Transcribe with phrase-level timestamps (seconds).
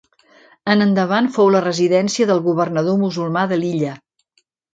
[0.73, 3.95] En endavant fou la residència del governador musulmà de l'illa.